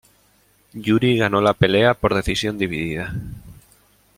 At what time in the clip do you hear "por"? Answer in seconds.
1.93-2.15